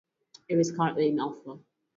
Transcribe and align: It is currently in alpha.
It 0.49 0.57
is 0.57 0.71
currently 0.71 1.09
in 1.09 1.19
alpha. 1.19 1.59